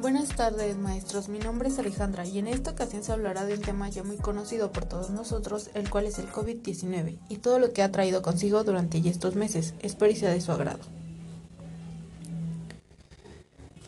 Buenas 0.00 0.28
tardes 0.28 0.78
maestros, 0.78 1.28
mi 1.28 1.40
nombre 1.40 1.70
es 1.70 1.78
Alejandra 1.80 2.24
y 2.24 2.38
en 2.38 2.46
esta 2.46 2.70
ocasión 2.70 3.02
se 3.02 3.10
hablará 3.10 3.44
de 3.44 3.54
un 3.54 3.60
tema 3.62 3.88
ya 3.88 4.04
muy 4.04 4.16
conocido 4.16 4.70
por 4.70 4.84
todos 4.84 5.10
nosotros, 5.10 5.70
el 5.74 5.90
cual 5.90 6.06
es 6.06 6.20
el 6.20 6.30
COVID-19 6.30 7.18
y 7.28 7.36
todo 7.38 7.58
lo 7.58 7.72
que 7.72 7.82
ha 7.82 7.90
traído 7.90 8.22
consigo 8.22 8.62
durante 8.62 8.98
estos 9.08 9.34
meses. 9.34 9.74
Espero 9.80 10.12
y 10.12 10.14
sea 10.14 10.30
de 10.30 10.40
su 10.40 10.52
agrado. 10.52 10.78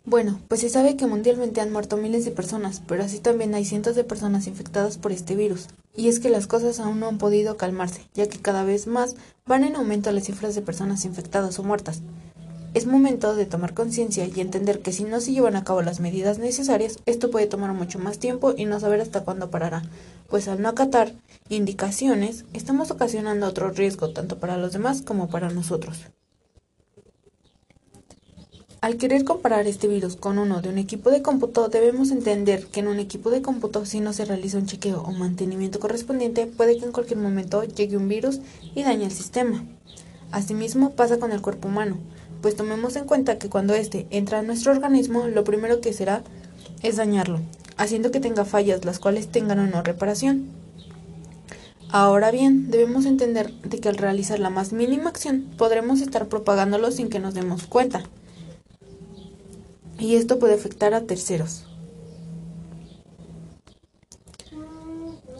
Bueno, 0.04 0.40
pues 0.48 0.62
se 0.62 0.68
sabe 0.68 0.96
que 0.96 1.06
mundialmente 1.06 1.60
han 1.60 1.70
muerto 1.70 1.96
miles 1.96 2.24
de 2.24 2.32
personas, 2.32 2.82
pero 2.88 3.04
así 3.04 3.20
también 3.20 3.54
hay 3.54 3.64
cientos 3.64 3.94
de 3.94 4.02
personas 4.02 4.48
infectadas 4.48 4.98
por 4.98 5.12
este 5.12 5.36
virus. 5.36 5.68
Y 5.94 6.08
es 6.08 6.18
que 6.18 6.28
las 6.28 6.48
cosas 6.48 6.80
aún 6.80 6.98
no 6.98 7.06
han 7.06 7.18
podido 7.18 7.56
calmarse, 7.56 8.08
ya 8.14 8.28
que 8.28 8.40
cada 8.40 8.64
vez 8.64 8.88
más 8.88 9.14
van 9.46 9.62
en 9.62 9.76
aumento 9.76 10.10
las 10.10 10.24
cifras 10.24 10.56
de 10.56 10.62
personas 10.62 11.04
infectadas 11.04 11.56
o 11.60 11.62
muertas. 11.62 12.02
Es 12.72 12.86
momento 12.86 13.34
de 13.34 13.46
tomar 13.46 13.74
conciencia 13.74 14.26
y 14.26 14.40
entender 14.40 14.80
que 14.80 14.92
si 14.92 15.02
no 15.02 15.20
se 15.20 15.32
llevan 15.32 15.56
a 15.56 15.64
cabo 15.64 15.82
las 15.82 15.98
medidas 15.98 16.38
necesarias, 16.38 16.98
esto 17.04 17.28
puede 17.28 17.46
tomar 17.46 17.72
mucho 17.72 17.98
más 17.98 18.20
tiempo 18.20 18.54
y 18.56 18.64
no 18.64 18.78
saber 18.78 19.00
hasta 19.00 19.24
cuándo 19.24 19.50
parará, 19.50 19.82
pues 20.28 20.46
al 20.46 20.62
no 20.62 20.68
acatar 20.68 21.12
indicaciones, 21.48 22.44
estamos 22.52 22.92
ocasionando 22.92 23.48
otro 23.48 23.70
riesgo 23.70 24.10
tanto 24.10 24.38
para 24.38 24.56
los 24.56 24.72
demás 24.72 25.02
como 25.02 25.28
para 25.28 25.50
nosotros. 25.50 25.98
Al 28.80 28.98
querer 28.98 29.24
comparar 29.24 29.66
este 29.66 29.88
virus 29.88 30.14
con 30.14 30.38
uno 30.38 30.62
de 30.62 30.68
un 30.68 30.78
equipo 30.78 31.10
de 31.10 31.22
cómputo, 31.22 31.68
debemos 31.68 32.12
entender 32.12 32.66
que 32.66 32.80
en 32.80 32.88
un 32.88 33.00
equipo 33.00 33.30
de 33.30 33.42
cómputo, 33.42 33.84
si 33.84 33.98
no 33.98 34.12
se 34.12 34.24
realiza 34.24 34.58
un 34.58 34.66
chequeo 34.66 35.02
o 35.02 35.10
mantenimiento 35.10 35.80
correspondiente, 35.80 36.46
puede 36.46 36.78
que 36.78 36.84
en 36.84 36.92
cualquier 36.92 37.18
momento 37.18 37.64
llegue 37.64 37.96
un 37.96 38.08
virus 38.08 38.38
y 38.76 38.84
dañe 38.84 39.06
el 39.06 39.10
sistema. 39.10 39.64
Asimismo, 40.30 40.92
pasa 40.92 41.18
con 41.18 41.32
el 41.32 41.42
cuerpo 41.42 41.66
humano 41.66 41.98
pues 42.42 42.56
tomemos 42.56 42.96
en 42.96 43.04
cuenta 43.04 43.38
que 43.38 43.48
cuando 43.48 43.74
éste 43.74 44.06
entra 44.10 44.38
a 44.38 44.42
nuestro 44.42 44.72
organismo, 44.72 45.28
lo 45.28 45.44
primero 45.44 45.80
que 45.80 45.92
será 45.92 46.22
es 46.82 46.96
dañarlo, 46.96 47.40
haciendo 47.76 48.10
que 48.10 48.20
tenga 48.20 48.44
fallas 48.44 48.84
las 48.84 48.98
cuales 48.98 49.28
tengan 49.28 49.58
o 49.58 49.66
no 49.66 49.82
reparación. 49.82 50.48
Ahora 51.92 52.30
bien, 52.30 52.70
debemos 52.70 53.04
entender 53.04 53.52
de 53.62 53.80
que 53.80 53.88
al 53.88 53.96
realizar 53.96 54.38
la 54.38 54.48
más 54.48 54.72
mínima 54.72 55.10
acción 55.10 55.50
podremos 55.58 56.00
estar 56.00 56.28
propagándolo 56.28 56.92
sin 56.92 57.08
que 57.08 57.18
nos 57.18 57.34
demos 57.34 57.66
cuenta. 57.66 58.04
Y 59.98 60.14
esto 60.14 60.38
puede 60.38 60.54
afectar 60.54 60.94
a 60.94 61.02
terceros. 61.02 61.66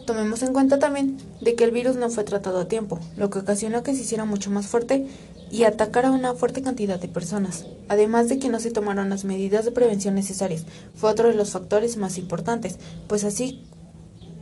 Tomemos 0.05 0.43
en 0.43 0.51
cuenta 0.51 0.77
también 0.77 1.17
de 1.39 1.55
que 1.55 1.63
el 1.63 1.71
virus 1.71 1.95
no 1.95 2.09
fue 2.09 2.25
tratado 2.25 2.59
a 2.59 2.67
tiempo, 2.67 2.99
lo 3.15 3.29
que 3.29 3.39
ocasionó 3.39 3.81
que 3.81 3.95
se 3.95 4.01
hiciera 4.01 4.25
mucho 4.25 4.51
más 4.51 4.67
fuerte 4.67 5.07
y 5.51 5.65
atacar 5.65 6.05
a 6.05 6.11
una 6.11 6.33
fuerte 6.33 6.61
cantidad 6.61 6.97
de 6.97 7.09
personas, 7.09 7.65
además 7.89 8.29
de 8.29 8.39
que 8.39 8.47
no 8.47 8.59
se 8.61 8.71
tomaron 8.71 9.09
las 9.09 9.25
medidas 9.25 9.65
de 9.65 9.71
prevención 9.71 10.15
necesarias. 10.15 10.65
Fue 10.95 11.09
otro 11.09 11.27
de 11.27 11.35
los 11.35 11.51
factores 11.51 11.97
más 11.97 12.17
importantes, 12.17 12.77
pues 13.07 13.25
así 13.25 13.65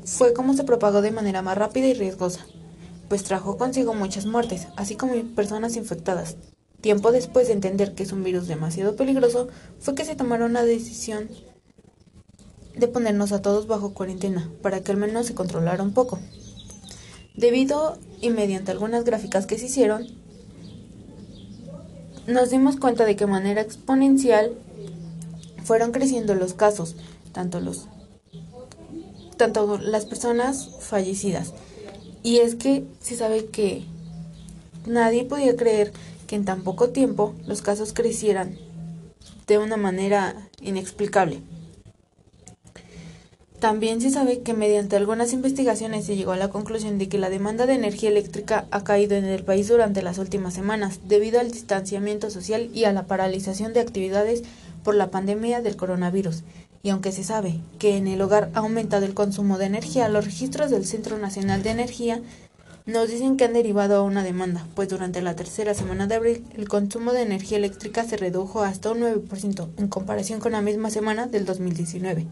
fue 0.05 0.33
como 0.33 0.53
se 0.53 0.63
propagó 0.63 1.01
de 1.01 1.11
manera 1.11 1.41
más 1.41 1.57
rápida 1.57 1.87
y 1.87 1.93
riesgosa, 1.93 2.45
pues 3.09 3.23
trajo 3.23 3.57
consigo 3.57 3.95
muchas 3.95 4.27
muertes, 4.27 4.67
así 4.75 4.95
como 4.95 5.13
personas 5.35 5.75
infectadas. 5.75 6.37
Tiempo 6.79 7.11
después 7.11 7.47
de 7.47 7.53
entender 7.53 7.95
que 7.95 8.03
es 8.03 8.11
un 8.11 8.23
virus 8.23 8.47
demasiado 8.47 8.95
peligroso, 8.95 9.47
fue 9.79 9.95
que 9.95 10.05
se 10.05 10.15
tomaron 10.15 10.53
la 10.53 10.63
decisión 10.63 11.27
de 12.75 12.87
ponernos 12.87 13.31
a 13.31 13.41
todos 13.41 13.67
bajo 13.67 13.93
cuarentena, 13.93 14.49
para 14.61 14.81
que 14.81 14.91
al 14.91 14.97
menos 14.97 15.25
se 15.25 15.33
controlara 15.33 15.83
un 15.83 15.93
poco. 15.93 16.19
Debido 17.35 17.97
y 18.21 18.29
mediante 18.29 18.71
algunas 18.71 19.03
gráficas 19.03 19.45
que 19.45 19.57
se 19.57 19.65
hicieron, 19.65 20.18
nos 22.29 22.49
dimos 22.49 22.77
cuenta 22.77 23.05
de 23.05 23.15
que 23.15 23.25
manera 23.25 23.61
exponencial 23.61 24.53
fueron 25.63 25.91
creciendo 25.91 26.35
los 26.35 26.53
casos, 26.53 26.95
tanto 27.33 27.59
los 27.59 27.87
tanto 29.37 29.77
las 29.77 30.05
personas 30.05 30.69
fallecidas. 30.81 31.53
Y 32.23 32.39
es 32.39 32.55
que 32.55 32.85
se 32.99 33.15
sabe 33.15 33.45
que 33.45 33.85
nadie 34.85 35.23
podía 35.23 35.55
creer 35.55 35.93
que 36.27 36.35
en 36.35 36.45
tan 36.45 36.61
poco 36.63 36.89
tiempo 36.89 37.33
los 37.47 37.61
casos 37.61 37.93
crecieran 37.93 38.57
de 39.47 39.57
una 39.57 39.77
manera 39.77 40.35
inexplicable. 40.61 41.39
También 43.59 43.99
se 43.99 44.09
sabe 44.09 44.39
que 44.39 44.53
mediante 44.53 44.95
algunas 44.95 45.33
investigaciones 45.33 46.05
se 46.05 46.15
llegó 46.15 46.31
a 46.31 46.37
la 46.37 46.47
conclusión 46.47 46.97
de 46.97 47.09
que 47.09 47.17
la 47.17 47.29
demanda 47.29 47.65
de 47.65 47.73
energía 47.73 48.09
eléctrica 48.09 48.67
ha 48.71 48.85
caído 48.85 49.17
en 49.17 49.25
el 49.25 49.43
país 49.43 49.67
durante 49.67 50.01
las 50.01 50.17
últimas 50.17 50.53
semanas 50.53 51.01
debido 51.09 51.41
al 51.41 51.51
distanciamiento 51.51 52.29
social 52.29 52.69
y 52.73 52.85
a 52.85 52.93
la 52.93 53.05
paralización 53.05 53.73
de 53.73 53.81
actividades 53.81 54.43
por 54.85 54.95
la 54.95 55.11
pandemia 55.11 55.61
del 55.61 55.75
coronavirus. 55.75 56.43
Y 56.83 56.91
aunque 56.91 57.11
se 57.11 57.25
sabe 57.25 57.59
que 57.79 57.97
en 57.97 58.07
el 58.07 58.21
hogar 58.21 58.49
ha 58.53 58.59
aumentado 58.59 59.05
el 59.05 59.13
consumo 59.13 59.57
de 59.57 59.65
energía, 59.65 60.07
los 60.07 60.23
registros 60.23 60.71
del 60.71 60.85
Centro 60.85 61.17
Nacional 61.17 61.61
de 61.61 61.71
Energía 61.71 62.21
nos 62.85 63.09
dicen 63.09 63.35
que 63.35 63.43
han 63.43 63.53
derivado 63.53 63.97
a 63.97 64.03
una 64.03 64.23
demanda, 64.23 64.65
pues 64.73 64.87
durante 64.87 65.21
la 65.21 65.35
tercera 65.35 65.73
semana 65.73 66.07
de 66.07 66.15
abril 66.15 66.45
el 66.55 66.69
consumo 66.69 67.11
de 67.11 67.23
energía 67.23 67.57
eléctrica 67.57 68.05
se 68.05 68.15
redujo 68.15 68.63
hasta 68.63 68.91
un 68.91 69.01
9% 69.01 69.67
en 69.75 69.87
comparación 69.89 70.39
con 70.39 70.53
la 70.53 70.61
misma 70.61 70.89
semana 70.89 71.27
del 71.27 71.43
2019 71.43 72.25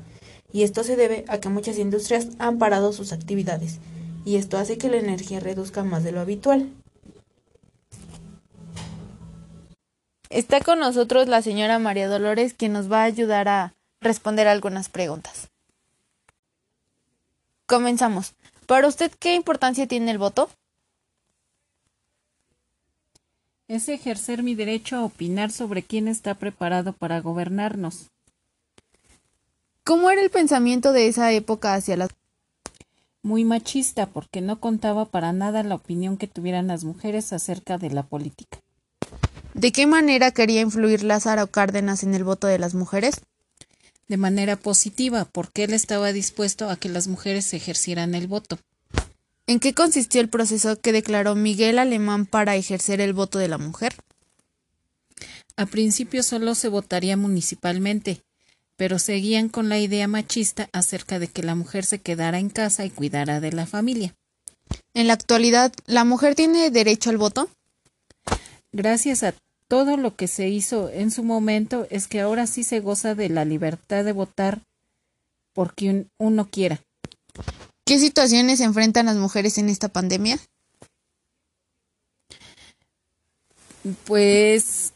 y 0.51 0.63
esto 0.63 0.83
se 0.83 0.95
debe 0.95 1.25
a 1.27 1.39
que 1.39 1.49
muchas 1.49 1.77
industrias 1.77 2.29
han 2.39 2.57
parado 2.57 2.93
sus 2.93 3.13
actividades, 3.13 3.79
y 4.25 4.37
esto 4.37 4.57
hace 4.57 4.77
que 4.77 4.89
la 4.89 4.97
energía 4.97 5.39
reduzca 5.39 5.83
más 5.83 6.03
de 6.03 6.11
lo 6.11 6.19
habitual. 6.19 6.69
Está 10.29 10.59
con 10.59 10.79
nosotros 10.79 11.27
la 11.27 11.41
señora 11.41 11.79
María 11.79 12.09
Dolores, 12.09 12.53
quien 12.53 12.73
nos 12.73 12.91
va 12.91 13.01
a 13.01 13.05
ayudar 13.05 13.47
a 13.47 13.73
responder 14.01 14.47
algunas 14.47 14.89
preguntas. 14.89 15.49
Comenzamos. 17.65 18.33
¿Para 18.65 18.87
usted 18.87 19.11
qué 19.17 19.35
importancia 19.35 19.87
tiene 19.87 20.11
el 20.11 20.17
voto? 20.17 20.49
Es 23.67 23.87
ejercer 23.89 24.43
mi 24.43 24.55
derecho 24.55 24.97
a 24.97 25.03
opinar 25.03 25.51
sobre 25.51 25.83
quién 25.83 26.07
está 26.07 26.35
preparado 26.35 26.93
para 26.93 27.19
gobernarnos. 27.21 28.09
¿Cómo 29.87 30.11
era 30.11 30.21
el 30.21 30.29
pensamiento 30.29 30.91
de 30.91 31.07
esa 31.07 31.31
época 31.31 31.73
hacia 31.73 31.95
las 31.95 32.09
muy 33.23 33.45
machista 33.45 34.05
porque 34.05 34.41
no 34.41 34.59
contaba 34.59 35.05
para 35.05 35.31
nada 35.31 35.63
la 35.63 35.75
opinión 35.75 36.17
que 36.17 36.27
tuvieran 36.27 36.67
las 36.67 36.83
mujeres 36.83 37.31
acerca 37.31 37.77
de 37.77 37.89
la 37.89 38.03
política. 38.03 38.59
¿De 39.53 39.71
qué 39.71 39.87
manera 39.87 40.31
quería 40.31 40.59
influir 40.59 41.03
Lázaro 41.03 41.47
Cárdenas 41.47 42.03
en 42.03 42.15
el 42.15 42.25
voto 42.25 42.47
de 42.47 42.59
las 42.59 42.75
mujeres? 42.75 43.21
De 44.09 44.17
manera 44.17 44.57
positiva, 44.57 45.23
porque 45.23 45.63
él 45.63 45.73
estaba 45.73 46.11
dispuesto 46.11 46.69
a 46.69 46.75
que 46.75 46.89
las 46.89 47.07
mujeres 47.07 47.53
ejercieran 47.53 48.13
el 48.13 48.27
voto. 48.27 48.59
¿En 49.45 49.61
qué 49.61 49.73
consistió 49.73 50.19
el 50.19 50.27
proceso 50.27 50.81
que 50.81 50.91
declaró 50.91 51.33
Miguel 51.33 51.79
Alemán 51.79 52.25
para 52.25 52.57
ejercer 52.57 52.99
el 52.99 53.13
voto 53.13 53.39
de 53.39 53.47
la 53.47 53.57
mujer? 53.57 53.95
A 55.55 55.65
principio 55.65 56.23
solo 56.23 56.55
se 56.55 56.67
votaría 56.67 57.15
municipalmente, 57.15 58.21
pero 58.77 58.99
seguían 58.99 59.49
con 59.49 59.67
la 59.67 59.79
idea 59.79 60.07
machista 60.07 60.69
acerca 60.71 61.19
de 61.19 61.27
que 61.27 61.43
la 61.43 61.55
mujer 61.55 61.83
se 61.83 61.99
quedara 61.99 62.39
en 62.39 62.49
casa 62.49 62.85
y 62.85 62.89
cuidara 62.89 63.41
de 63.41 63.51
la 63.51 63.65
familia. 63.65 64.15
En 64.93 65.07
la 65.07 65.13
actualidad, 65.13 65.73
¿la 65.85 66.05
mujer 66.05 66.35
tiene 66.35 66.69
derecho 66.69 67.09
al 67.09 67.17
voto? 67.17 67.49
Gracias 68.71 69.23
a 69.23 69.33
todo 69.67 69.97
lo 69.97 70.15
que 70.15 70.27
se 70.27 70.47
hizo 70.47 70.89
en 70.89 71.11
su 71.11 71.23
momento 71.23 71.87
es 71.89 72.07
que 72.07 72.21
ahora 72.21 72.47
sí 72.47 72.63
se 72.63 72.79
goza 72.79 73.15
de 73.15 73.29
la 73.29 73.43
libertad 73.43 74.05
de 74.05 74.13
votar 74.13 74.61
por 75.53 75.73
quien 75.73 76.09
uno 76.17 76.47
quiera. 76.49 76.81
¿Qué 77.85 77.99
situaciones 77.99 78.59
enfrentan 78.59 79.07
las 79.07 79.17
mujeres 79.17 79.57
en 79.57 79.69
esta 79.69 79.87
pandemia? 79.87 80.39
Pues 84.05 84.93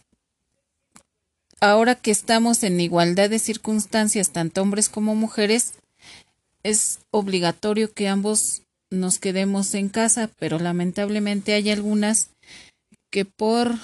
ahora 1.62 1.96
que 1.96 2.12
estamos 2.12 2.64
en 2.64 2.82
igualdad 2.82 3.30
de 3.30 3.40
circunstancias, 3.40 4.32
tanto 4.32 4.62
hombres 4.62 4.90
como 4.90 5.16
mujeres, 5.16 5.76
es 6.64 7.00
obligatorio 7.12 7.94
que 7.94 8.10
ambos 8.10 8.64
nos 8.90 9.20
quedemos 9.20 9.74
en 9.74 9.88
casa, 9.88 10.30
pero 10.38 10.60
lamentablemente 10.60 11.54
hay 11.54 11.70
algunas 11.70 12.30
que 13.10 13.24
por 13.24 13.76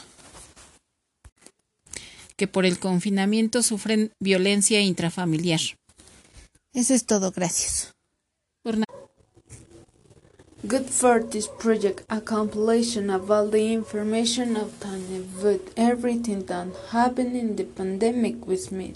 que 2.35 2.47
por 2.47 2.67
el 2.67 2.77
confinamiento 2.77 3.63
sufren 3.63 4.11
violencia 4.19 4.79
intrafamiliar. 4.79 5.59
Eso 6.73 6.93
es 6.93 7.05
todo, 7.05 7.31
gracias. 7.31 7.96
Good 10.67 10.89
for 10.89 11.21
this 11.21 11.47
project, 11.47 12.03
a 12.09 12.19
compilation 12.19 13.09
of 13.09 13.31
all 13.31 13.47
the 13.47 13.71
information 13.71 14.57
of 14.57 14.73
obtained 14.83 15.41
with 15.41 15.73
everything 15.77 16.45
that 16.47 16.67
happened 16.89 17.37
in 17.37 17.55
the 17.55 17.63
pandemic 17.63 18.45
with 18.45 18.69
me. 18.69 18.95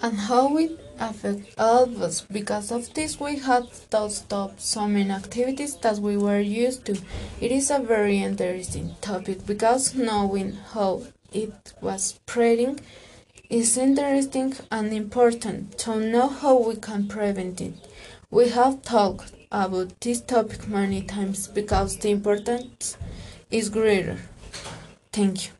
And 0.00 0.16
how 0.16 0.56
it 0.56 0.72
affects 0.98 1.54
all 1.56 1.84
of 1.84 2.02
us. 2.02 2.22
Because 2.22 2.72
of 2.72 2.92
this, 2.94 3.20
we 3.20 3.36
had 3.36 3.70
to 3.90 4.10
stop 4.10 4.58
so 4.58 4.88
many 4.88 5.12
activities 5.12 5.76
that 5.76 5.98
we 5.98 6.16
were 6.16 6.40
used 6.40 6.84
to. 6.86 6.98
It 7.40 7.52
is 7.52 7.70
a 7.70 7.78
very 7.78 8.18
interesting 8.18 8.96
topic 9.00 9.46
because 9.46 9.94
knowing 9.94 10.54
how 10.72 11.02
it 11.32 11.74
was 11.80 12.02
spreading 12.06 12.80
is 13.48 13.78
interesting 13.78 14.54
and 14.72 14.92
important 14.92 15.78
to 15.78 16.00
know 16.00 16.28
how 16.28 16.58
we 16.58 16.74
can 16.76 17.06
prevent 17.06 17.60
it. 17.60 17.74
We 18.30 18.50
have 18.50 18.82
talked 18.82 19.32
about 19.50 20.00
this 20.02 20.20
topic 20.20 20.68
many 20.68 21.00
times 21.00 21.48
because 21.48 21.96
the 21.96 22.10
importance 22.10 22.98
is 23.50 23.70
greater. 23.70 24.18
Thank 25.12 25.46
you. 25.46 25.57